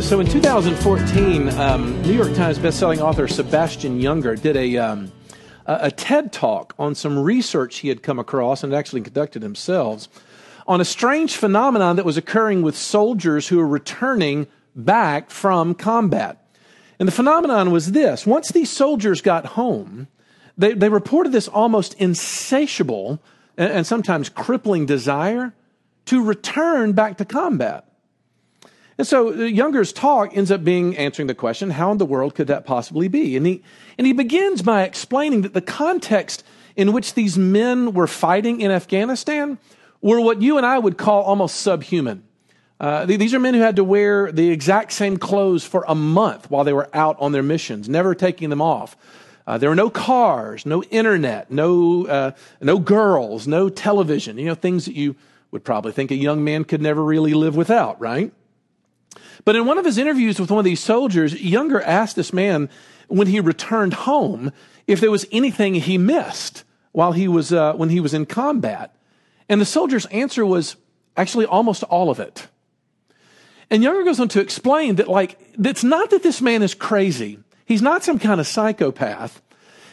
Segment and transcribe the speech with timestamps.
[0.00, 5.12] So in 2014, um, New York Times bestselling author Sebastian Junger did a, um,
[5.66, 10.08] a, TED talk on some research he had come across and actually conducted himself
[10.66, 16.44] on a strange phenomenon that was occurring with soldiers who were returning back from combat.
[16.98, 20.08] And the phenomenon was this once these soldiers got home,
[20.58, 23.22] they, they reported this almost insatiable
[23.56, 25.54] and, and sometimes crippling desire
[26.06, 27.93] to return back to combat.
[28.96, 32.46] And so Junger's talk ends up being answering the question, how in the world could
[32.46, 33.36] that possibly be?
[33.36, 33.62] And he,
[33.98, 36.44] and he begins by explaining that the context
[36.76, 39.58] in which these men were fighting in Afghanistan
[40.00, 42.22] were what you and I would call almost subhuman.
[42.78, 46.50] Uh, these are men who had to wear the exact same clothes for a month
[46.50, 48.96] while they were out on their missions, never taking them off.
[49.46, 54.54] Uh, there were no cars, no internet, no, uh, no girls, no television, you know,
[54.54, 55.14] things that you
[55.50, 58.32] would probably think a young man could never really live without, right?
[59.44, 62.68] But in one of his interviews with one of these soldiers, Junger asked this man
[63.08, 64.52] when he returned home
[64.86, 68.94] if there was anything he missed while he was, uh, when he was in combat.
[69.48, 70.76] And the soldier's answer was
[71.16, 72.48] actually almost all of it.
[73.70, 77.38] And Junger goes on to explain that, like, it's not that this man is crazy.
[77.64, 79.40] He's not some kind of psychopath.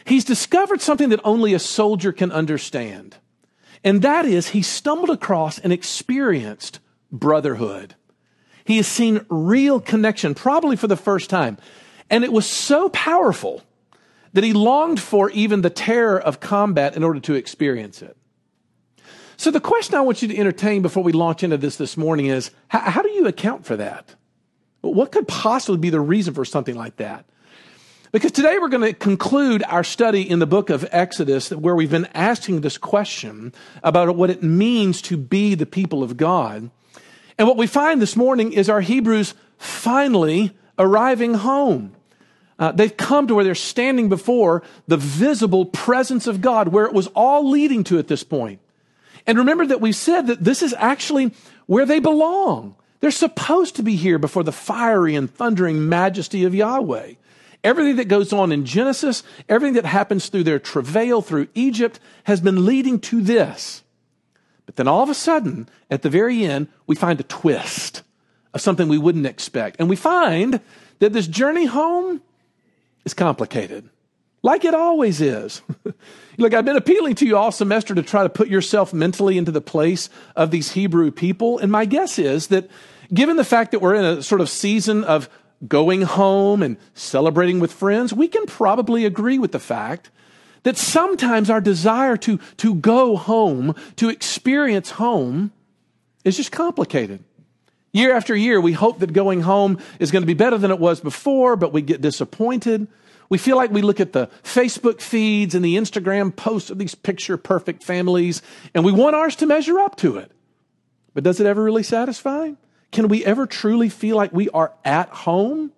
[0.04, 3.16] He's discovered something that only a soldier can understand.
[3.84, 7.94] And that is, he stumbled across and experienced brotherhood.
[8.64, 11.58] He has seen real connection, probably for the first time.
[12.10, 13.62] And it was so powerful
[14.32, 18.16] that he longed for even the terror of combat in order to experience it.
[19.36, 22.26] So the question I want you to entertain before we launch into this this morning
[22.26, 24.14] is, how, do you account for that?
[24.82, 27.24] What could possibly be the reason for something like that?
[28.12, 31.90] Because today we're going to conclude our study in the book of Exodus where we've
[31.90, 36.70] been asking this question about what it means to be the people of God.
[37.38, 41.92] And what we find this morning is our Hebrews finally arriving home.
[42.58, 46.92] Uh, they've come to where they're standing before the visible presence of God, where it
[46.92, 48.60] was all leading to at this point.
[49.26, 51.32] And remember that we said that this is actually
[51.66, 52.76] where they belong.
[53.00, 57.14] They're supposed to be here before the fiery and thundering majesty of Yahweh.
[57.64, 62.40] Everything that goes on in Genesis, everything that happens through their travail through Egypt has
[62.40, 63.82] been leading to this.
[64.66, 68.02] But then all of a sudden, at the very end, we find a twist
[68.54, 69.76] of something we wouldn't expect.
[69.78, 70.60] And we find
[70.98, 72.22] that this journey home
[73.04, 73.88] is complicated,
[74.42, 75.62] like it always is.
[76.38, 79.50] Look, I've been appealing to you all semester to try to put yourself mentally into
[79.50, 81.58] the place of these Hebrew people.
[81.58, 82.70] And my guess is that
[83.12, 85.28] given the fact that we're in a sort of season of
[85.66, 90.10] going home and celebrating with friends, we can probably agree with the fact
[90.62, 95.52] that sometimes our desire to, to go home, to experience home,
[96.24, 97.24] is just complicated.
[97.92, 100.78] Year after year, we hope that going home is going to be better than it
[100.78, 102.88] was before, but we get disappointed.
[103.28, 106.94] We feel like we look at the Facebook feeds and the Instagram posts of these
[106.94, 108.40] picture perfect families,
[108.74, 110.30] and we want ours to measure up to it.
[111.12, 112.52] But does it ever really satisfy?
[112.92, 115.72] Can we ever truly feel like we are at home?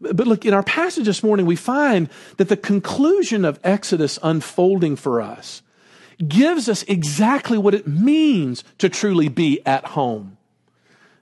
[0.00, 4.96] But look, in our passage this morning, we find that the conclusion of Exodus unfolding
[4.96, 5.62] for us
[6.26, 10.36] gives us exactly what it means to truly be at home.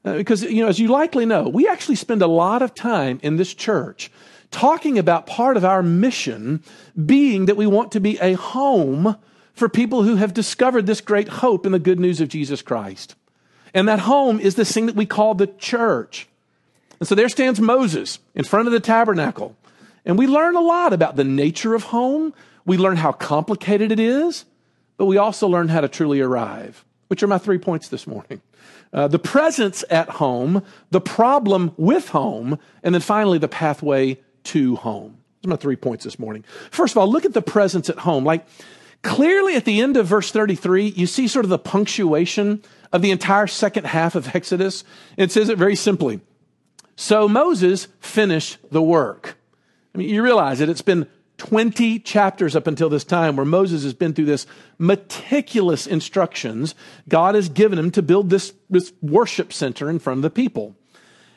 [0.05, 3.19] Uh, because, you know, as you likely know, we actually spend a lot of time
[3.23, 4.11] in this church
[4.51, 6.63] talking about part of our mission
[7.07, 9.17] being that we want to be a home
[9.55, 13.15] for people who have discovered this great hope in the good news of Jesus Christ.
[13.73, 16.29] And that home is this thing that we call the church.
[17.05, 19.55] And so there stands Moses in front of the tabernacle.
[20.07, 22.33] And we learn a lot about the nature of home.
[22.65, 24.47] We learn how complicated it is,
[24.97, 28.41] but we also learn how to truly arrive, which are my three points this morning.
[28.91, 34.77] Uh, the presence at home, the problem with home, and then finally the pathway to
[34.77, 35.19] home.
[35.43, 36.43] Those are my three points this morning.
[36.71, 38.25] First of all, look at the presence at home.
[38.25, 38.47] Like
[39.03, 42.63] clearly at the end of verse 33, you see sort of the punctuation
[42.95, 44.85] of the entire second half of Exodus.
[45.19, 46.23] It says it very simply.
[46.97, 49.37] So Moses finished the work.
[49.95, 50.69] I mean, you realize it.
[50.69, 51.09] It's been
[51.39, 54.47] 20 chapters up until this time where Moses has been through this
[54.79, 56.75] meticulous instructions
[57.09, 60.77] God has given him to build this, this worship center in front of the people.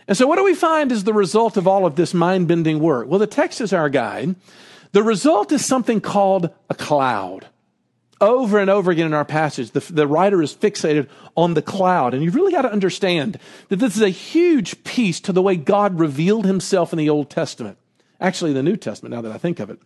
[0.07, 2.80] And so what do we find as the result of all of this mind bending
[2.80, 3.07] work?
[3.07, 4.36] Well, the text is our guide.
[4.92, 7.48] The result is something called a cloud
[8.19, 12.14] over and over again in our passage, the, the writer is fixated on the cloud.
[12.14, 15.56] And you've really got to understand that this is a huge piece to the way
[15.56, 17.78] God revealed himself in the Old Testament.
[18.19, 19.80] Actually, the New Testament, now that I think of it.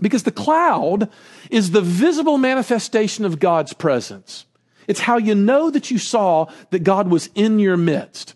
[0.00, 1.10] Because the cloud
[1.50, 4.46] is the visible manifestation of God's presence.
[4.88, 8.34] It's how you know that you saw that God was in your midst.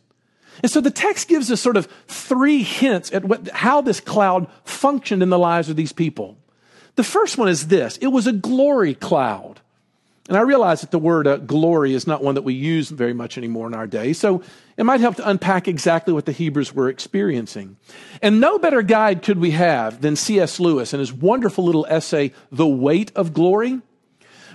[0.63, 4.47] And so the text gives us sort of three hints at what, how this cloud
[4.65, 6.37] functioned in the lives of these people.
[6.96, 9.61] The first one is this it was a glory cloud.
[10.26, 13.12] And I realize that the word uh, glory is not one that we use very
[13.12, 14.14] much anymore in our day.
[14.14, 14.43] So
[14.79, 17.76] it might help to unpack exactly what the Hebrews were experiencing.
[18.23, 20.58] And no better guide could we have than C.S.
[20.58, 23.82] Lewis and his wonderful little essay, The Weight of Glory,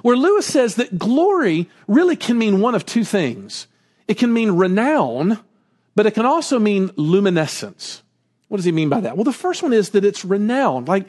[0.01, 3.67] where Lewis says that glory really can mean one of two things.
[4.07, 5.37] It can mean renown,
[5.93, 8.01] but it can also mean luminescence.
[8.49, 9.15] What does he mean by that?
[9.15, 10.87] Well, the first one is that it's renowned.
[10.87, 11.07] Like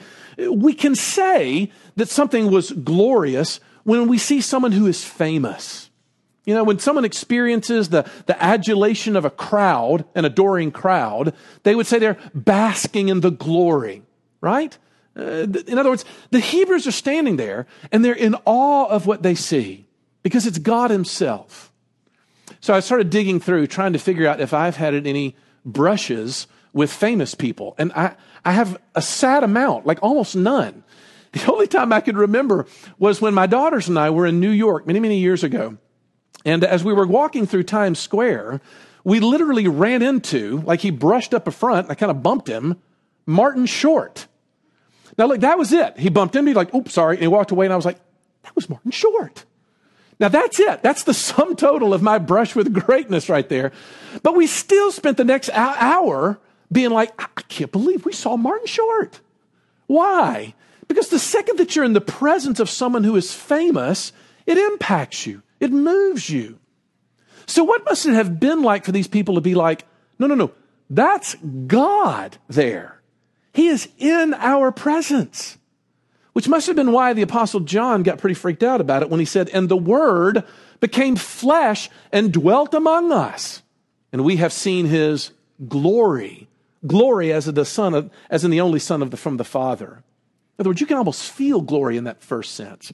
[0.50, 5.90] we can say that something was glorious when we see someone who is famous.
[6.44, 11.74] You know, when someone experiences the, the adulation of a crowd, an adoring crowd, they
[11.74, 14.02] would say they're basking in the glory,
[14.40, 14.76] right?
[15.16, 19.22] Uh, in other words, the Hebrews are standing there and they're in awe of what
[19.22, 19.86] they see
[20.22, 21.72] because it's God Himself.
[22.60, 26.92] So I started digging through trying to figure out if I've had any brushes with
[26.92, 27.74] famous people.
[27.78, 30.84] And I, I have a sad amount, like almost none.
[31.32, 32.66] The only time I could remember
[32.98, 35.78] was when my daughters and I were in New York many, many years ago.
[36.44, 38.60] And as we were walking through Times Square,
[39.04, 42.48] we literally ran into, like he brushed up a front, and I kind of bumped
[42.48, 42.80] him,
[43.26, 44.26] Martin Short.
[45.18, 45.98] Now, look, that was it.
[45.98, 47.16] He bumped into me, like, oops, sorry.
[47.16, 48.00] And he walked away, and I was like,
[48.42, 49.44] that was Martin Short.
[50.18, 50.82] Now, that's it.
[50.82, 53.72] That's the sum total of my brush with greatness right there.
[54.22, 56.40] But we still spent the next hour
[56.72, 59.20] being like, I can't believe we saw Martin Short.
[59.86, 60.54] Why?
[60.88, 64.12] Because the second that you're in the presence of someone who is famous,
[64.46, 66.58] it impacts you, it moves you.
[67.46, 69.84] So, what must it have been like for these people to be like,
[70.18, 70.52] no, no, no,
[70.88, 71.34] that's
[71.66, 73.00] God there?
[73.52, 75.58] He is in our presence.
[76.32, 79.18] Which must have been why the Apostle John got pretty freaked out about it when
[79.18, 80.44] he said, And the Word
[80.78, 83.62] became flesh and dwelt among us.
[84.12, 85.32] And we have seen his
[85.68, 86.48] glory.
[86.86, 90.02] Glory as the son of, as in the only son of the, from the Father.
[90.58, 92.92] In other words, you can almost feel glory in that first sense.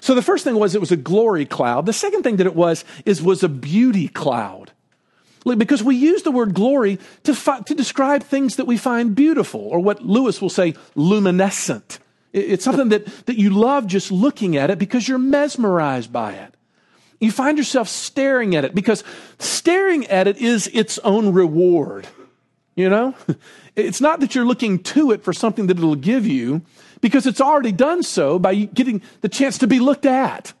[0.00, 1.86] So the first thing was it was a glory cloud.
[1.86, 4.72] The second thing that it was is was a beauty cloud.
[5.44, 9.60] Because we use the word glory to, fi- to describe things that we find beautiful,
[9.60, 11.98] or what Lewis will say, luminescent.
[12.32, 16.54] It's something that, that you love just looking at it because you're mesmerized by it.
[17.20, 19.04] You find yourself staring at it because
[19.38, 22.06] staring at it is its own reward.
[22.74, 23.14] You know?
[23.74, 26.60] It's not that you're looking to it for something that it'll give you
[27.00, 30.52] because it's already done so by getting the chance to be looked at.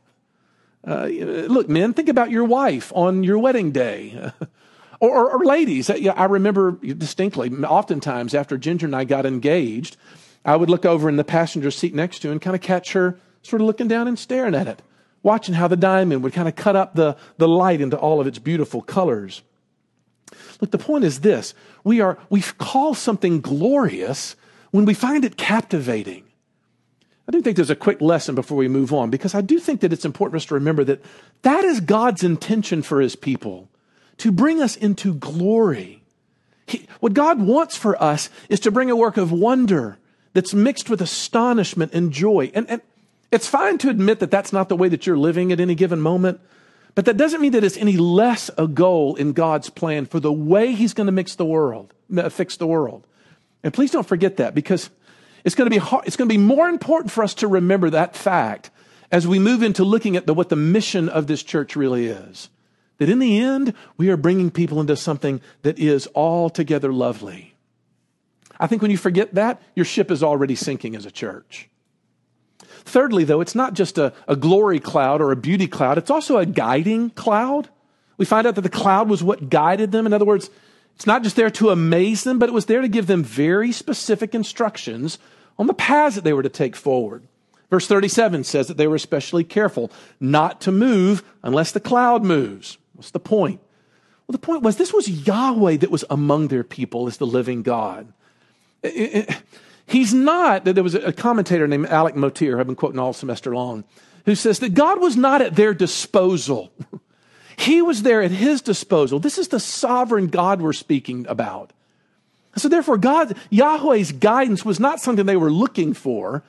[0.86, 4.32] Uh, look, men, think about your wife on your wedding day.
[5.00, 9.98] or, or, or, ladies, I remember distinctly, oftentimes after Ginger and I got engaged,
[10.44, 13.18] I would look over in the passenger seat next to and kind of catch her
[13.42, 14.82] sort of looking down and staring at it,
[15.22, 18.26] watching how the diamond would kind of cut up the, the light into all of
[18.26, 19.42] its beautiful colors.
[20.60, 24.36] Look, the point is this we, are, we call something glorious
[24.70, 26.24] when we find it captivating.
[27.28, 29.80] I do think there's a quick lesson before we move on because I do think
[29.80, 31.04] that it's important for us to remember that
[31.42, 33.68] that is God's intention for his people
[34.18, 36.02] to bring us into glory.
[36.66, 39.98] He, what God wants for us is to bring a work of wonder
[40.32, 42.50] that's mixed with astonishment and joy.
[42.54, 42.82] And, and
[43.30, 46.00] it's fine to admit that that's not the way that you're living at any given
[46.00, 46.40] moment,
[46.94, 50.32] but that doesn't mean that it's any less a goal in God's plan for the
[50.32, 53.06] way He's going to mix the world, uh, fix the world.
[53.62, 54.90] And please don't forget that because
[55.44, 57.90] it's going to be hard, it's going to be more important for us to remember
[57.90, 58.70] that fact
[59.10, 62.48] as we move into looking at the, what the mission of this church really is.
[62.98, 67.54] That in the end, we are bringing people into something that is altogether lovely.
[68.60, 71.68] I think when you forget that, your ship is already sinking as a church.
[72.84, 76.38] Thirdly, though, it's not just a, a glory cloud or a beauty cloud, it's also
[76.38, 77.68] a guiding cloud.
[78.16, 80.06] We find out that the cloud was what guided them.
[80.06, 80.50] In other words,
[80.94, 83.72] it's not just there to amaze them, but it was there to give them very
[83.72, 85.18] specific instructions
[85.58, 87.26] on the paths that they were to take forward.
[87.70, 92.76] Verse 37 says that they were especially careful not to move unless the cloud moves.
[92.94, 93.60] What's the point?
[94.26, 97.62] Well, the point was this was Yahweh that was among their people as the living
[97.62, 98.12] God.
[99.92, 103.54] He's not, that there was a commentator named Alec Motyer, I've been quoting all semester
[103.54, 103.84] long,
[104.24, 106.72] who says that God was not at their disposal.
[107.58, 109.20] He was there at his disposal.
[109.20, 111.74] This is the sovereign God we're speaking about.
[112.56, 116.42] So therefore, God, Yahweh's guidance was not something they were looking for,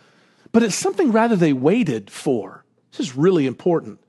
[0.54, 2.64] but it's something rather they waited for.
[2.92, 4.00] This is really important.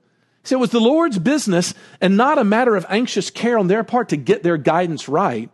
[0.43, 3.83] So it was the Lord's business and not a matter of anxious care on their
[3.83, 5.49] part to get their guidance right.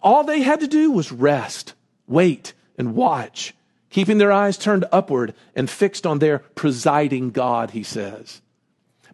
[0.00, 1.74] All they had to do was rest,
[2.06, 3.54] wait, and watch,
[3.90, 8.40] keeping their eyes turned upward and fixed on their presiding God, he says.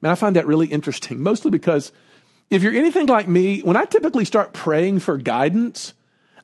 [0.00, 1.93] Man, I find that really interesting, mostly because
[2.49, 5.95] if you're anything like me, when I typically start praying for guidance,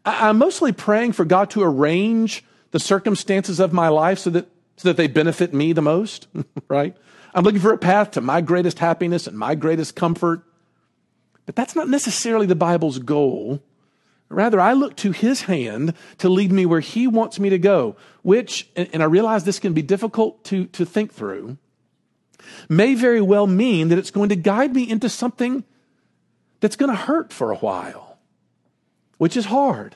[0.05, 4.89] I'm mostly praying for God to arrange the circumstances of my life so that, so
[4.89, 6.29] that they benefit me the most,
[6.69, 6.97] right?
[7.35, 10.43] I'm looking for a path to my greatest happiness and my greatest comfort.
[11.45, 13.63] But that's not necessarily the Bible's goal.
[14.29, 17.97] Rather, I look to his hand to lead me where he wants me to go,
[18.23, 21.59] which, and I realize this can be difficult to, to think through,
[22.69, 25.65] may very well mean that it's going to guide me into something
[26.61, 28.19] that's going to hurt for a while,
[29.19, 29.95] which is hard.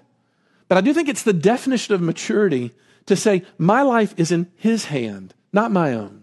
[0.68, 2.72] But I do think it's the definition of maturity
[3.06, 6.19] to say, my life is in his hand, not my own.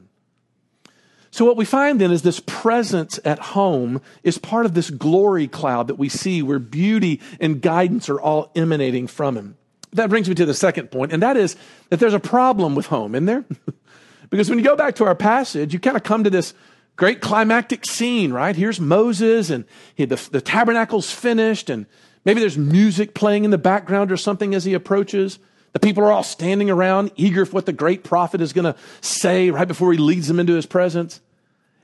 [1.37, 5.47] So, what we find then is this presence at home is part of this glory
[5.47, 9.55] cloud that we see where beauty and guidance are all emanating from him.
[9.93, 11.55] That brings me to the second point, and that is
[11.89, 13.45] that there's a problem with home, isn't there?
[14.31, 16.55] because when you go back to our passage, you kind of come to this
[16.95, 18.55] great climactic scene, right?
[18.55, 21.85] Here's Moses, and he, the, the tabernacle's finished, and
[22.25, 25.37] maybe there's music playing in the background or something as he approaches.
[25.73, 28.75] The people are all standing around, eager for what the great prophet is going to
[29.01, 31.21] say right before he leads them into his presence.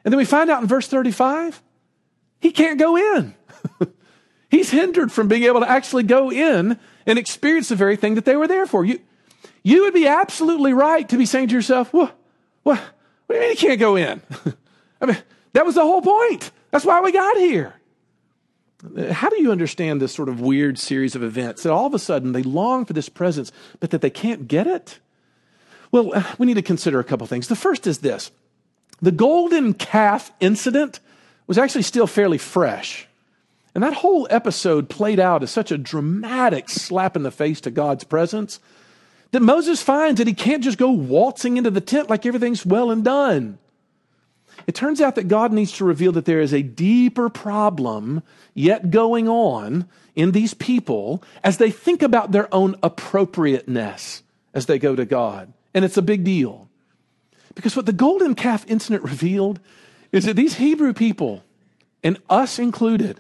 [0.03, 1.62] And then we find out in verse 35,
[2.39, 3.36] he can't go in.
[4.50, 8.25] He's hindered from being able to actually go in and experience the very thing that
[8.25, 8.83] they were there for.
[8.86, 9.00] You,
[9.63, 12.15] you would be absolutely right to be saying to yourself, what,
[12.63, 14.22] what, what do you mean he can't go in?
[15.01, 15.17] I mean,
[15.53, 16.51] that was the whole point.
[16.72, 17.74] That's why we got here.
[19.12, 22.00] How do you understand this sort of weird series of events that all of a
[22.00, 25.00] sudden they long for this presence, but that they can't get it?
[25.91, 27.48] Well, uh, we need to consider a couple things.
[27.48, 28.31] The first is this
[29.03, 31.01] the golden calf incident
[31.45, 33.05] was actually still fairly fresh.
[33.75, 37.72] And that whole episode played out as such a dramatic slap in the face to
[37.72, 38.62] God's presence
[39.31, 42.91] that Moses finds that he can't just go waltzing into the tent like everything's well
[42.91, 43.57] and done.
[44.67, 48.89] It turns out that God needs to reveal that there is a deeper problem yet
[48.89, 54.95] going on in these people as they think about their own appropriateness as they go
[54.95, 55.51] to God.
[55.74, 56.69] And it's a big deal.
[57.55, 59.60] Because what the golden calf incident revealed
[60.12, 61.43] is that these Hebrew people,
[62.03, 63.19] and us included,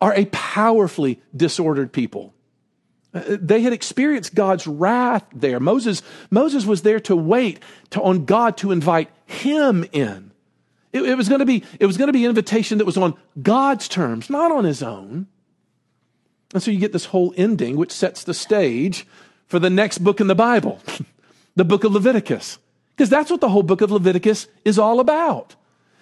[0.00, 2.34] are a powerfully disordered people.
[3.14, 5.58] Uh, they had experienced God's wrath there.
[5.58, 10.32] Moses, Moses was there to wait to, on God to invite him in.
[10.92, 12.96] It, it was going to be, it was going to be an invitation that was
[12.96, 15.28] on God's terms, not on his own.
[16.52, 19.06] And so you get this whole ending, which sets the stage
[19.46, 20.80] for the next book in the Bible,
[21.56, 22.58] the book of Leviticus.
[22.96, 25.54] Because that's what the whole book of Leviticus is all about.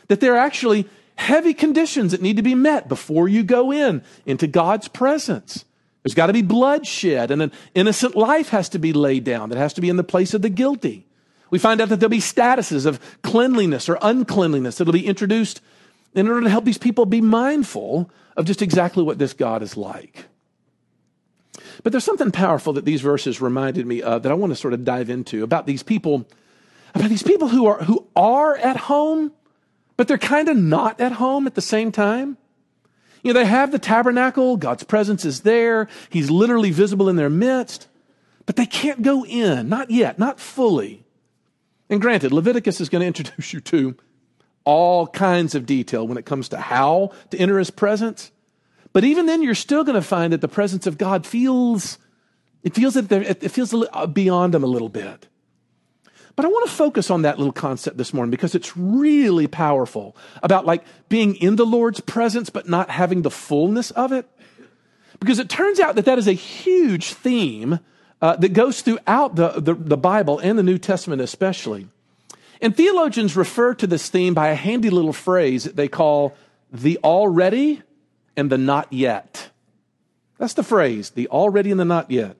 [0.09, 4.03] That there are actually heavy conditions that need to be met before you go in
[4.27, 5.65] into God's presence.
[6.03, 9.59] There's got to be bloodshed, and an innocent life has to be laid down that
[9.59, 11.07] has to be in the place of the guilty.
[11.51, 15.61] We find out that there'll be statuses of cleanliness or uncleanliness that'll be introduced
[16.15, 19.77] in order to help these people be mindful of just exactly what this God is
[19.77, 20.27] like.
[21.83, 24.75] But there's something powerful that these verses reminded me of that I want to sort
[24.75, 26.27] of dive into about these people
[26.95, 29.33] about these people who are, who are at home,
[29.97, 32.37] but they're kind of not at home at the same time.
[33.23, 37.31] You know, they have the tabernacle, God's presence is there, He's literally visible in their
[37.31, 37.89] midst,
[38.47, 41.05] but they can't go in, not yet, not fully.
[41.89, 43.97] And granted, Leviticus is going to introduce you to
[44.65, 48.31] all kinds of detail when it comes to how to enter His presence.
[48.93, 51.99] But even then, you're still going to find that the presence of God feels,
[52.63, 55.29] it feels that it feels uh, beyond them a little bit.
[56.37, 60.17] But I want to focus on that little concept this morning because it's really powerful
[60.43, 64.29] about like being in the Lord's presence but not having the fullness of it.
[65.21, 67.79] Because it turns out that that is a huge theme
[68.21, 71.88] uh, that goes throughout the, the, the Bible and the New Testament especially.
[72.61, 76.37] And theologians refer to this theme by a handy little phrase that they call
[76.73, 77.83] the already
[78.37, 79.50] and the not yet.
[80.38, 82.37] That's the phrase, the already and the not yet.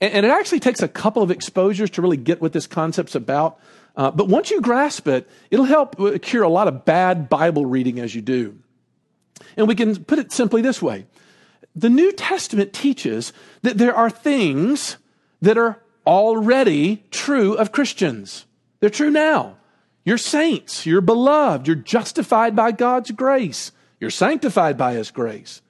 [0.00, 3.14] And, and it actually takes a couple of exposures to really get what this concept's
[3.14, 3.58] about.
[3.96, 7.64] Uh, but once you grasp it, it'll help uh, cure a lot of bad Bible
[7.64, 8.58] reading as you do.
[9.56, 11.06] And we can put it simply this way
[11.74, 14.96] the New Testament teaches that there are things
[15.42, 18.46] that are already true of Christians.
[18.80, 19.56] They're true now.
[20.04, 25.60] You're saints, you're beloved, you're justified by God's grace, you're sanctified by His grace.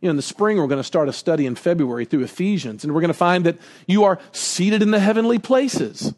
[0.00, 2.84] You know, in the spring, we're going to start a study in February through Ephesians,
[2.84, 6.14] and we're going to find that you are seated in the heavenly places.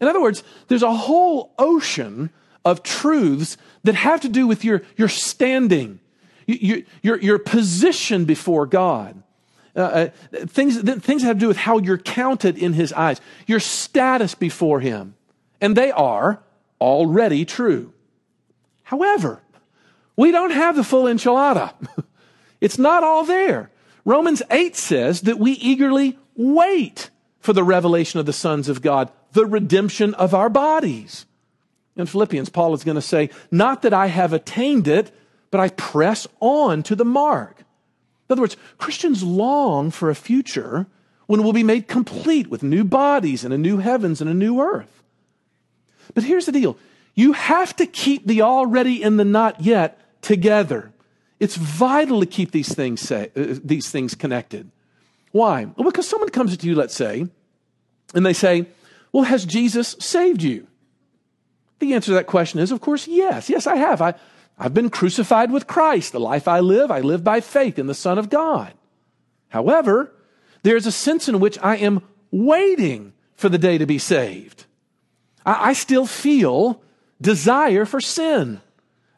[0.00, 2.30] In other words, there's a whole ocean
[2.64, 6.00] of truths that have to do with your, your standing,
[6.46, 9.22] your, your, your position before God.
[9.76, 10.08] Uh, uh,
[10.46, 14.34] things, things that have to do with how you're counted in His eyes, your status
[14.34, 15.14] before Him.
[15.60, 16.42] And they are
[16.80, 17.92] already true.
[18.84, 19.40] However,
[20.16, 21.72] We don't have the full enchilada.
[22.64, 23.70] it's not all there.
[24.06, 29.10] Romans 8 says that we eagerly wait for the revelation of the sons of God,
[29.32, 31.26] the redemption of our bodies.
[31.94, 35.14] In Philippians, Paul is going to say, Not that I have attained it,
[35.50, 37.58] but I press on to the mark.
[37.58, 40.86] In other words, Christians long for a future
[41.26, 44.62] when we'll be made complete with new bodies and a new heavens and a new
[44.62, 45.02] earth.
[46.14, 46.78] But here's the deal
[47.14, 50.93] you have to keep the already and the not yet together.
[51.44, 54.70] It's vital to keep these things, say, uh, these things connected.
[55.30, 55.66] Why?
[55.76, 57.26] Well, because someone comes to you, let's say,
[58.14, 58.66] and they say,
[59.12, 60.66] Well, has Jesus saved you?
[61.80, 63.50] The answer to that question is, of course, yes.
[63.50, 64.00] Yes, I have.
[64.00, 64.14] I,
[64.58, 66.12] I've been crucified with Christ.
[66.12, 68.72] The life I live, I live by faith in the Son of God.
[69.50, 70.14] However,
[70.62, 74.64] there's a sense in which I am waiting for the day to be saved.
[75.44, 76.80] I, I still feel
[77.20, 78.62] desire for sin.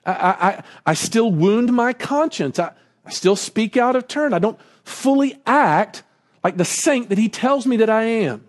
[0.07, 2.59] I, I, I still wound my conscience.
[2.59, 2.73] I,
[3.05, 4.33] I still speak out of turn.
[4.33, 6.03] I don't fully act
[6.45, 8.49] like the saint that he tells me that I am.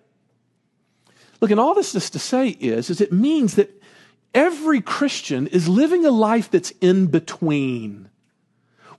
[1.41, 3.81] Look, and all this is to say is, is it means that
[4.33, 8.09] every Christian is living a life that's in between,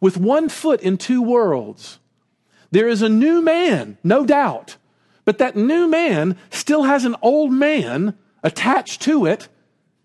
[0.00, 1.98] with one foot in two worlds.
[2.70, 4.76] There is a new man, no doubt,
[5.24, 9.48] but that new man still has an old man attached to it,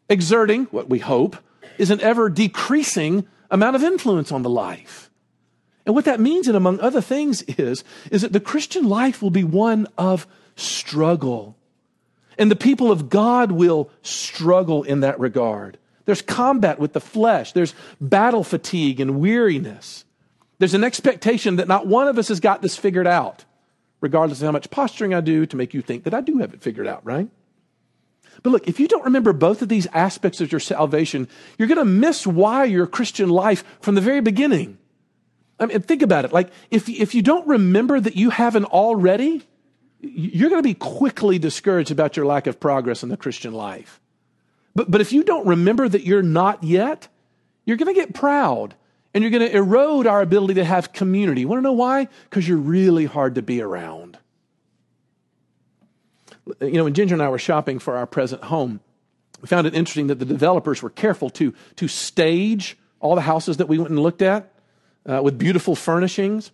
[0.10, 1.38] exerting, what we hope,
[1.78, 5.10] is an ever decreasing amount of influence on the life.
[5.86, 9.30] And what that means, and among other things, is, is that the Christian life will
[9.30, 11.58] be one of struggle.
[12.38, 15.78] And the people of God will struggle in that regard.
[16.06, 20.06] There's combat with the flesh, there's battle fatigue and weariness.
[20.60, 23.44] There's an expectation that not one of us has got this figured out,
[24.00, 26.54] regardless of how much posturing I do to make you think that I do have
[26.54, 27.28] it figured out, right?
[28.42, 31.78] But look, if you don't remember both of these aspects of your salvation, you're going
[31.78, 34.78] to miss why your Christian life from the very beginning.
[35.60, 36.34] I mean, think about it.
[36.34, 39.44] Like, if, if you don't remember that you haven't already,
[40.02, 44.02] you're going to be quickly discouraged about your lack of progress in the Christian life.
[44.76, 47.08] But, but if you don't remember that you're not yet,
[47.66, 48.76] you're going to get proud
[49.14, 51.42] and you're going to erode our ability to have community.
[51.42, 52.08] You want to know why?
[52.30, 54.18] Because you're really hard to be around.
[56.60, 58.82] You know, when Ginger and I were shopping for our present home,
[59.42, 63.58] we found it interesting that the developers were careful to, to stage all the houses
[63.58, 64.52] that we went and looked at
[65.06, 66.52] uh, with beautiful furnishings.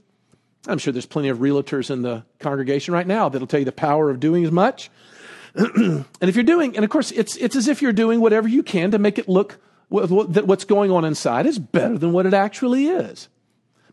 [0.68, 3.72] I'm sure there's plenty of realtors in the congregation right now that'll tell you the
[3.72, 4.90] power of doing as much.
[5.56, 8.64] and if you're doing, and of course, it's, it's as if you're doing whatever you
[8.64, 9.60] can to make it look
[9.92, 13.28] that what's going on inside is better than what it actually is.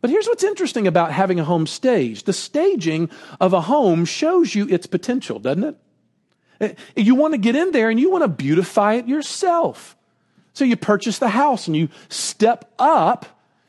[0.03, 2.27] But here's what's interesting about having a home staged.
[2.27, 3.09] The staging
[3.41, 5.77] of a home shows you its potential, doesn't it?
[6.61, 9.97] Eh, you want to get in there and you want to beautify it yourself.
[10.53, 13.27] So you purchase the house and you step up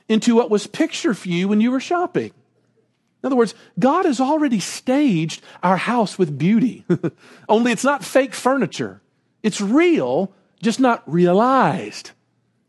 [0.08, 2.32] into what was picture for you when you were shopping.
[3.24, 6.86] In other words, God has already staged our house with beauty.
[7.50, 9.02] Only it's not fake furniture.
[9.44, 12.12] It's real, just not realized.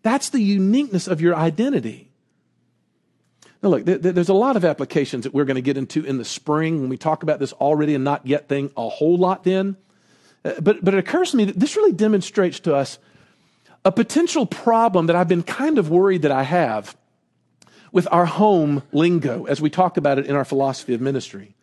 [0.03, 2.11] That's the uniqueness of your identity.
[3.63, 6.25] Now, look, there's a lot of applications that we're going to get into in the
[6.25, 9.77] spring when we talk about this already and not yet thing a whole lot then.
[10.45, 12.99] Uh, but, but it occurs to me that this really demonstrates to us
[13.85, 16.97] a potential problem that I've been kind of worried that I have
[17.93, 21.55] with our home lingo as we talk about it in our philosophy of ministry.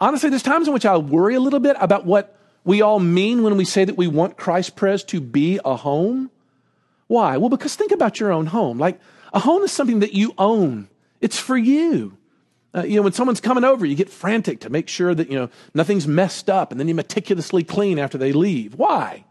[0.00, 3.42] Honestly, there's times in which I worry a little bit about what we all mean
[3.42, 6.30] when we say that we want Christ Pres to be a home.
[7.06, 7.36] Why?
[7.38, 8.78] Well, because think about your own home.
[8.78, 9.00] Like
[9.32, 10.88] a home is something that you own.
[11.20, 12.16] It's for you.
[12.74, 15.36] Uh, you know, when someone's coming over, you get frantic to make sure that, you
[15.36, 18.74] know, nothing's messed up and then you meticulously clean after they leave.
[18.74, 19.24] Why?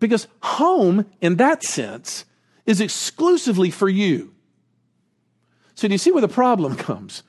[0.00, 2.24] Because home, in that sense,
[2.66, 4.34] is exclusively for you.
[5.74, 7.22] So do you see where the problem comes?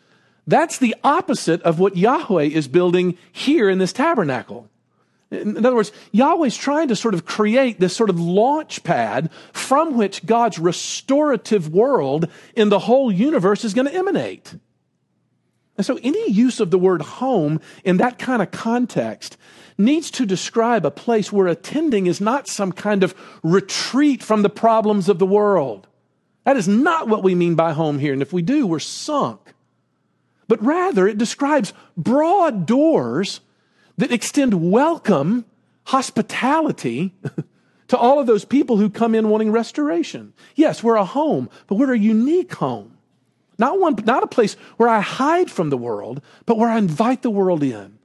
[0.48, 4.70] That's the opposite of what Yahweh is building here in this tabernacle.
[5.32, 9.98] In other words, Yahweh's trying to sort of create this sort of launch pad from
[9.98, 14.56] which God's restorative world in the whole universe is going to emanate.
[15.78, 19.38] And so any use of the word home in that kind of context
[19.78, 24.50] needs to describe a place where attending is not some kind of retreat from the
[24.50, 25.88] problems of the world.
[26.44, 28.14] That is not what we mean by home here.
[28.14, 29.54] And if we do, we're sunk.
[30.48, 33.40] But rather, it describes broad doors
[33.98, 35.46] that extend welcome,
[35.86, 37.14] hospitality
[37.88, 40.34] to all of those people who come in wanting restoration.
[40.56, 42.93] Yes, we're a home, but we're a unique home.
[43.58, 47.22] Not one, not a place where I hide from the world, but where I invite
[47.22, 48.00] the world in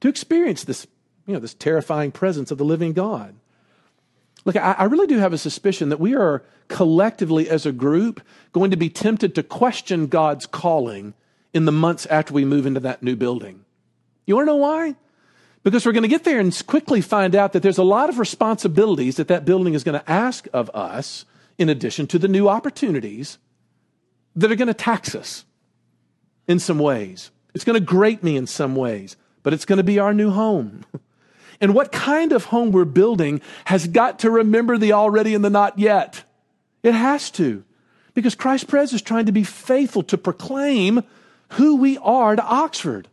[0.00, 0.86] to experience this,
[1.26, 3.34] you know, this terrifying presence of the living God.
[4.44, 8.20] Look, I, I really do have a suspicion that we are collectively as a group
[8.52, 11.14] going to be tempted to question God's calling
[11.52, 13.64] in the months after we move into that new building.
[14.26, 14.96] You want to know why?
[15.62, 18.18] Because we're going to get there and quickly find out that there's a lot of
[18.18, 21.24] responsibilities that that building is going to ask of us,
[21.58, 23.38] in addition to the new opportunities
[24.40, 25.44] that are going to tax us
[26.46, 27.30] in some ways.
[27.54, 30.30] It's going to grate me in some ways, but it's going to be our new
[30.30, 30.84] home.
[31.60, 35.50] And what kind of home we're building has got to remember the already and the
[35.50, 36.24] not yet.
[36.82, 37.64] It has to.
[38.14, 41.02] Because Christ Pres is trying to be faithful to proclaim
[41.50, 43.08] who we are to Oxford.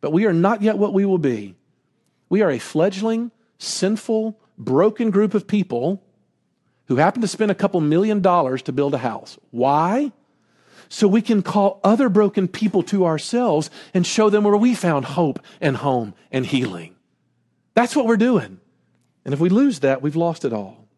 [0.00, 1.56] But we are not yet what we will be.
[2.28, 6.02] We are a fledgling, sinful, broken group of people
[6.86, 9.38] who happen to spend a couple million dollars to build a house.
[9.50, 10.12] Why?
[10.88, 15.04] So we can call other broken people to ourselves and show them where we found
[15.04, 16.96] hope and home and healing.
[17.74, 18.60] That's what we're doing.
[19.24, 20.88] And if we lose that, we've lost it all.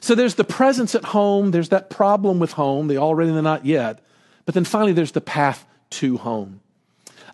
[0.00, 3.42] So there's the presence at home, there's that problem with home, the already and the
[3.42, 4.00] not yet.
[4.44, 6.60] But then finally, there's the path to home.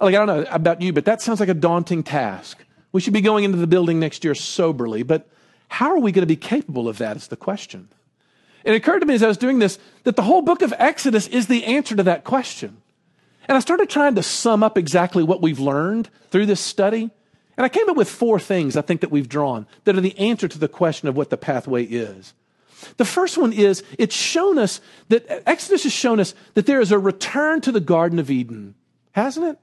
[0.00, 2.64] Like, I don't know about you, but that sounds like a daunting task.
[2.92, 5.28] We should be going into the building next year soberly, but
[5.68, 7.88] how are we going to be capable of that is the question.
[8.64, 11.26] It occurred to me as I was doing this that the whole book of Exodus
[11.28, 12.82] is the answer to that question.
[13.48, 17.10] And I started trying to sum up exactly what we've learned through this study.
[17.56, 20.18] And I came up with four things I think that we've drawn that are the
[20.18, 22.32] answer to the question of what the pathway is.
[22.96, 26.92] The first one is it's shown us that Exodus has shown us that there is
[26.92, 28.74] a return to the Garden of Eden,
[29.12, 29.58] hasn't it?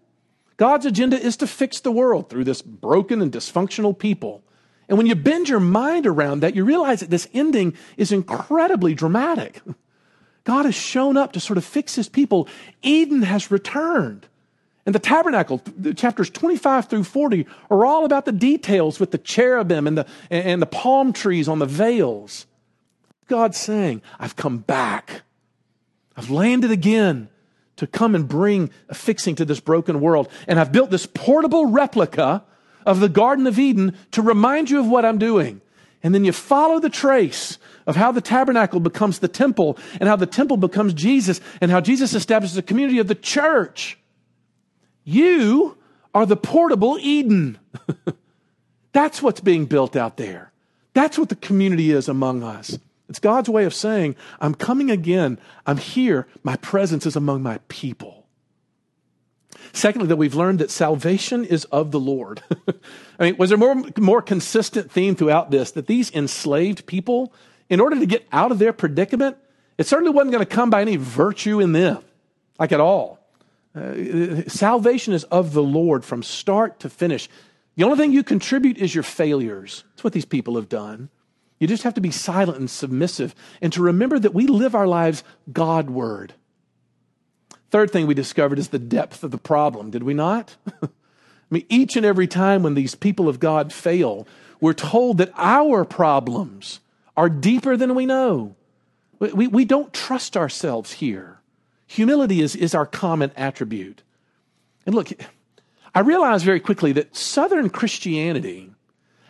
[0.57, 4.43] God's agenda is to fix the world through this broken and dysfunctional people.
[4.89, 8.93] And when you bend your mind around that, you realize that this ending is incredibly
[8.93, 9.61] dramatic.
[10.43, 12.47] God has shown up to sort of fix his people.
[12.81, 14.27] Eden has returned.
[14.85, 15.61] And the tabernacle,
[15.97, 20.61] chapters 25 through 40, are all about the details with the cherubim and the, and
[20.61, 22.45] the palm trees on the veils.
[23.27, 25.23] God's saying, I've come back.
[26.15, 27.27] I've landed again
[27.75, 30.29] to come and bring a fixing to this broken world.
[30.47, 32.45] And I've built this portable replica
[32.87, 35.61] of the Garden of Eden to remind you of what I'm doing.
[36.01, 40.15] And then you follow the trace of how the tabernacle becomes the temple and how
[40.15, 43.99] the temple becomes Jesus and how Jesus establishes a community of the church.
[45.03, 45.77] You
[46.15, 47.59] are the portable Eden.
[48.93, 50.51] That's what's being built out there.
[50.93, 52.79] That's what the community is among us.
[53.09, 55.39] It's God's way of saying, I'm coming again.
[55.65, 56.25] I'm here.
[56.41, 58.16] My presence is among my people.
[59.77, 62.41] Secondly, that we've learned that salvation is of the Lord.
[63.19, 67.31] I mean, was there more, more consistent theme throughout this that these enslaved people,
[67.69, 69.37] in order to get out of their predicament,
[69.77, 72.03] it certainly wasn't going to come by any virtue in them,
[72.57, 73.19] like at all.
[73.75, 77.29] Uh, salvation is of the Lord from start to finish.
[77.75, 79.83] The only thing you contribute is your failures.
[79.91, 81.09] That's what these people have done.
[81.59, 84.87] You just have to be silent and submissive and to remember that we live our
[84.87, 86.33] lives Godward.
[87.69, 90.55] Third thing we discovered is the depth of the problem, did we not?
[90.83, 90.87] I
[91.49, 94.27] mean, each and every time when these people of God fail,
[94.59, 96.79] we're told that our problems
[97.15, 98.55] are deeper than we know.
[99.19, 101.39] We, we don't trust ourselves here.
[101.87, 104.03] Humility is, is our common attribute.
[104.85, 105.09] And look,
[105.95, 108.71] I realized very quickly that Southern Christianity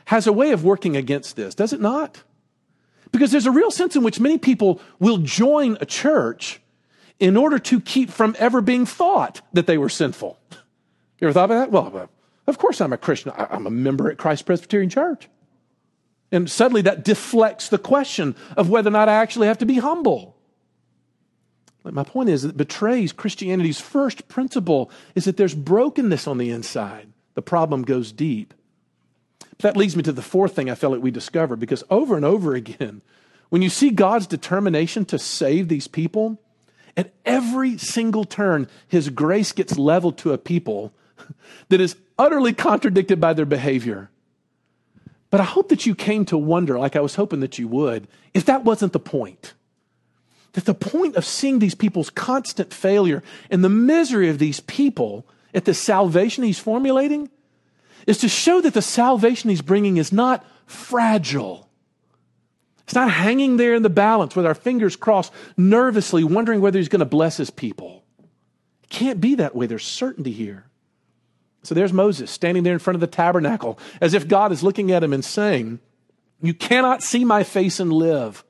[0.05, 2.23] has a way of working against this, does it not?
[3.11, 6.61] Because there's a real sense in which many people will join a church
[7.19, 10.37] in order to keep from ever being thought that they were sinful.
[11.19, 11.71] You ever thought about that?
[11.71, 12.09] Well,
[12.45, 13.31] of course I'm a Christian.
[13.35, 15.27] I'm a member at Christ Presbyterian Church.
[16.31, 19.77] And suddenly that deflects the question of whether or not I actually have to be
[19.77, 20.35] humble.
[21.83, 27.07] My point is, it betrays Christianity's first principle is that there's brokenness on the inside.
[27.35, 28.53] The problem goes deep.
[29.39, 32.15] But That leads me to the fourth thing I felt like we discovered because over
[32.15, 33.01] and over again,
[33.49, 36.41] when you see God's determination to save these people,
[36.97, 40.91] at every single turn, his grace gets leveled to a people
[41.69, 44.09] that is utterly contradicted by their behavior.
[45.29, 48.07] But I hope that you came to wonder, like I was hoping that you would,
[48.33, 49.53] if that wasn't the point.
[50.53, 55.27] That the point of seeing these people's constant failure and the misery of these people
[55.53, 57.29] at the salvation he's formulating
[58.07, 61.66] is to show that the salvation he's bringing is not fragile.
[62.87, 66.87] It's not hanging there in the balance with our fingers crossed, nervously wondering whether he's
[66.87, 68.05] going to bless his people.
[68.81, 69.65] It can't be that way.
[69.65, 70.67] There's certainty here.
[71.63, 74.93] So there's Moses standing there in front of the tabernacle as if God is looking
[74.93, 75.81] at him and saying,
[76.41, 78.45] You cannot see my face and live.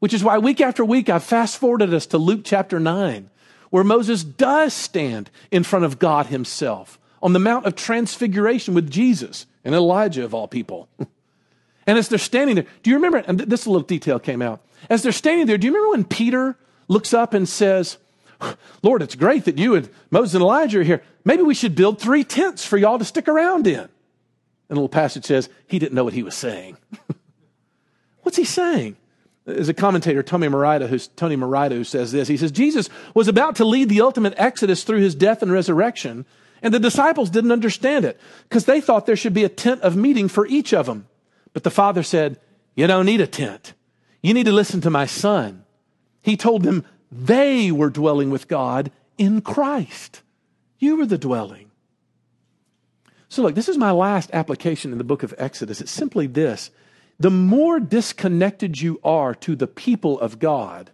[0.00, 3.30] Which is why week after week I've fast forwarded us to Luke chapter 9,
[3.70, 8.90] where Moses does stand in front of God himself on the Mount of Transfiguration with
[8.90, 10.90] Jesus and Elijah, of all people.
[11.86, 13.18] And as they're standing there, do you remember?
[13.18, 14.60] And this little detail came out.
[14.88, 16.56] As they're standing there, do you remember when Peter
[16.88, 17.98] looks up and says,
[18.82, 21.02] Lord, it's great that you and Moses and Elijah are here.
[21.24, 23.80] Maybe we should build three tents for y'all to stick around in.
[23.80, 23.88] And
[24.68, 26.76] the little passage says he didn't know what he was saying.
[28.22, 28.96] What's he saying?
[29.44, 32.28] There's a commentator, Tony Merida, who's, Tony Merida, who says this.
[32.28, 36.24] He says, Jesus was about to lead the ultimate exodus through his death and resurrection,
[36.62, 39.96] and the disciples didn't understand it because they thought there should be a tent of
[39.96, 41.06] meeting for each of them.
[41.52, 42.40] But the Father said,
[42.74, 43.74] You don't need a tent.
[44.22, 45.64] You need to listen to my Son.
[46.22, 50.22] He told them they were dwelling with God in Christ.
[50.78, 51.70] You were the dwelling.
[53.28, 55.80] So, look, this is my last application in the book of Exodus.
[55.80, 56.70] It's simply this
[57.18, 60.90] the more disconnected you are to the people of God,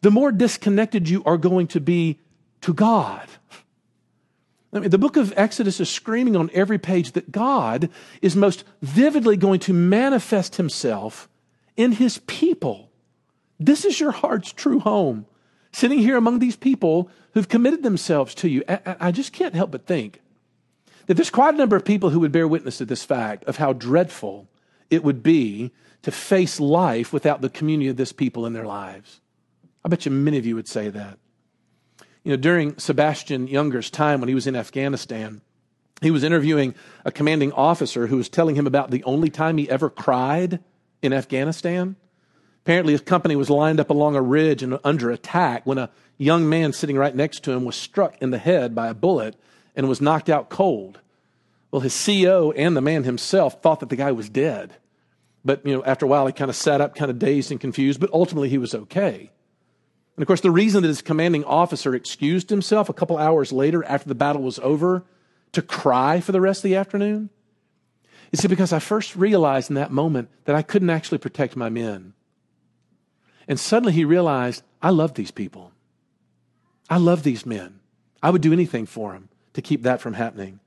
[0.00, 2.20] the more disconnected you are going to be
[2.60, 3.26] to God.
[4.74, 7.88] I mean, the book of Exodus is screaming on every page that God
[8.20, 11.28] is most vividly going to manifest himself
[11.76, 12.90] in his people.
[13.60, 15.26] This is your heart's true home,
[15.72, 18.64] sitting here among these people who've committed themselves to you.
[18.68, 20.20] I just can't help but think
[21.06, 23.58] that there's quite a number of people who would bear witness to this fact of
[23.58, 24.48] how dreadful
[24.90, 25.70] it would be
[26.02, 29.20] to face life without the community of this people in their lives.
[29.84, 31.18] I bet you many of you would say that.
[32.24, 35.42] You know, during Sebastian Junger's time when he was in Afghanistan,
[36.00, 39.68] he was interviewing a commanding officer who was telling him about the only time he
[39.68, 40.60] ever cried
[41.02, 41.96] in Afghanistan.
[42.64, 46.48] Apparently, his company was lined up along a ridge and under attack when a young
[46.48, 49.36] man sitting right next to him was struck in the head by a bullet
[49.76, 51.00] and was knocked out cold.
[51.70, 54.76] Well, his CO and the man himself thought that the guy was dead.
[55.44, 57.60] But, you know, after a while, he kind of sat up, kind of dazed and
[57.60, 59.30] confused, but ultimately he was okay.
[60.16, 63.84] And of course, the reason that his commanding officer excused himself a couple hours later
[63.84, 65.04] after the battle was over
[65.52, 67.30] to cry for the rest of the afternoon
[68.32, 72.14] is because I first realized in that moment that I couldn't actually protect my men.
[73.46, 75.72] And suddenly he realized, I love these people.
[76.88, 77.80] I love these men.
[78.22, 80.60] I would do anything for them to keep that from happening.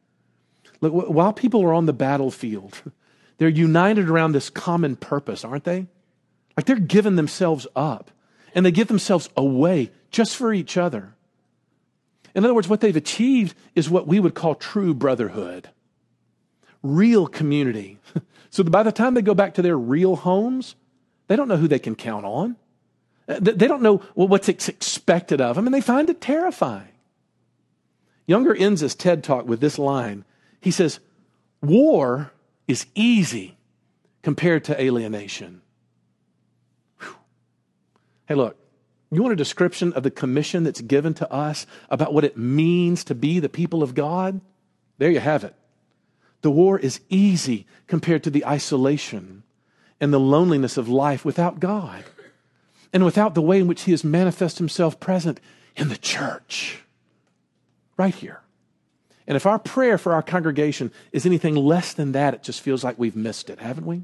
[0.82, 2.82] Look, while people are on the battlefield,
[3.38, 5.88] they're united around this common purpose, aren't they?
[6.56, 8.12] Like they're giving themselves up
[8.56, 11.14] and they give themselves away just for each other.
[12.36, 15.70] In other words, what they've achieved is what we would call true brotherhood,
[16.84, 17.98] real community.
[18.50, 20.76] so by the time they go back to their real homes,
[21.28, 22.56] they don't know who they can count on.
[23.28, 26.88] They don't know what's expected of them, and they find it terrifying.
[28.30, 30.24] Junger ends his TED talk with this line
[30.62, 31.00] he says,
[31.62, 32.32] War
[32.68, 33.58] is easy
[34.22, 35.62] compared to alienation.
[38.28, 38.58] Hey, look,
[39.10, 43.04] you want a description of the commission that's given to us about what it means
[43.06, 44.42] to be the people of God?
[44.98, 45.56] There you have it.
[46.42, 49.44] The war is easy compared to the isolation
[50.00, 52.04] and the loneliness of life without God
[52.94, 55.40] and without the way in which He has manifested Himself present
[55.76, 56.84] in the church.
[57.96, 58.42] Right here.
[59.26, 62.84] And if our prayer for our congregation is anything less than that, it just feels
[62.84, 64.04] like we've missed it, haven't we?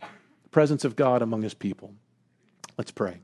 [0.00, 1.94] The presence of God among his people.
[2.78, 3.20] Let's pray.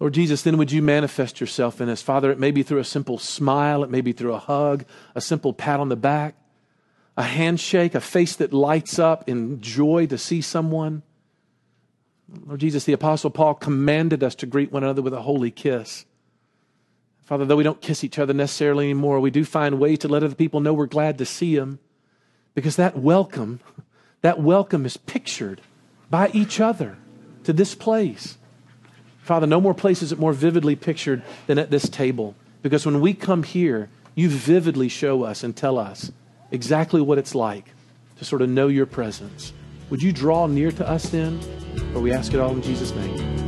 [0.00, 2.02] Lord Jesus, then would you manifest yourself in us?
[2.02, 4.84] Father, it may be through a simple smile, it may be through a hug,
[5.14, 6.36] a simple pat on the back,
[7.16, 11.02] a handshake, a face that lights up in joy to see someone.
[12.46, 16.04] Lord Jesus, the Apostle Paul commanded us to greet one another with a holy kiss.
[17.24, 20.22] Father, though we don't kiss each other necessarily anymore, we do find ways to let
[20.22, 21.78] other people know we're glad to see them
[22.54, 23.60] because that welcome,
[24.22, 25.60] that welcome is pictured
[26.08, 26.96] by each other
[27.44, 28.37] to this place.
[29.28, 33.12] Father, no more places it more vividly pictured than at this table because when we
[33.12, 36.10] come here, you vividly show us and tell us
[36.50, 37.66] exactly what it's like
[38.16, 39.52] to sort of know your presence.
[39.90, 41.42] Would you draw near to us then?
[41.92, 43.47] For we ask it all in Jesus' name.